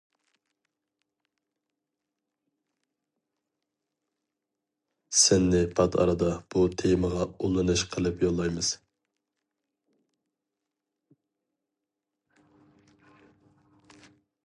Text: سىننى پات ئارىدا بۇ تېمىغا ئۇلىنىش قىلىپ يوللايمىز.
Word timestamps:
سىننى 5.23 5.59
پات 5.79 5.97
ئارىدا 6.03 6.31
بۇ 6.55 6.63
تېمىغا 6.81 7.27
ئۇلىنىش 7.43 7.83
قىلىپ 7.91 8.25
يوللايمىز. 8.27 8.71